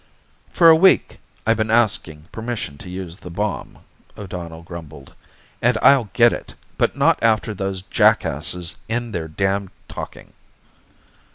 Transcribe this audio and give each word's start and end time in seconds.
"For 0.51 0.69
a 0.71 0.75
week 0.75 1.19
I've 1.45 1.57
been 1.57 1.69
asking 1.69 2.27
permission 2.31 2.79
to 2.79 2.89
use 2.89 3.17
the 3.17 3.29
bomb," 3.29 3.77
O'Donnell 4.17 4.63
grumbled. 4.63 5.13
"And 5.61 5.77
I'll 5.83 6.09
get 6.13 6.33
it, 6.33 6.55
but 6.79 6.97
not 6.97 7.17
until 7.17 7.29
after 7.29 7.53
those 7.53 7.83
jackasses 7.83 8.77
end 8.89 9.13
their 9.13 9.27
damned 9.27 9.69
talking." 9.87 10.33